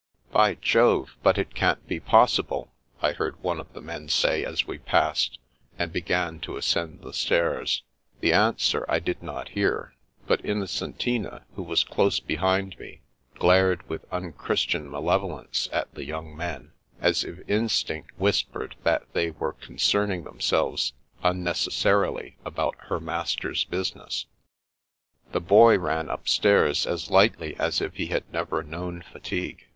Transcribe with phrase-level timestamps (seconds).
[0.31, 4.65] "By Jove, but it can't be possible!" I heard one of the men say as
[4.65, 5.37] we passed
[5.77, 7.83] and began to ascend the stairs.
[8.19, 9.93] The answer I did not hear;
[10.25, 13.01] but Innocen tina, who was close behind me,
[13.35, 19.29] glared with unchris tian malevolence at the young men, as if instinct whispered that they
[19.29, 24.25] were concerning themselves unnecessarily about her master's business.
[25.31, 29.67] The Boy ran upstairs as lightly as if he had never known fatigue.